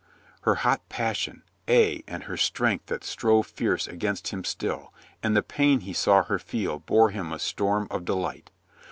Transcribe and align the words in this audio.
Her 0.41 0.55
hot 0.55 0.81
passion, 0.89 1.43
ay 1.67 2.03
and 2.07 2.23
her 2.23 2.35
strength 2.35 2.87
that 2.87 3.03
strove 3.03 3.45
fierce 3.45 3.87
against 3.87 4.29
him 4.29 4.43
still, 4.43 4.91
and 5.21 5.37
the 5.37 5.43
pain 5.43 5.81
he 5.81 5.93
saw 5.93 6.23
her 6.23 6.39
feel 6.39 6.79
bore 6.79 7.11
him 7.11 7.31
a 7.31 7.37
storm 7.37 7.87
of 7.91 8.03
delight. 8.05 8.49